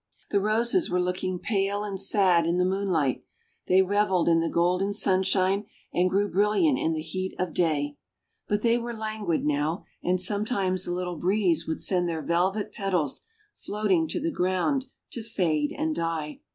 [0.31, 3.23] The Roses were looking pale and sad in the moonlight;
[3.67, 7.97] they reveled in the golden sunshine and grew brilliant in the heat of day.
[8.47, 13.21] But they were languid now and sometimes a little breeze would send their velvet petals
[13.57, 16.39] floating to the ground to fade and die.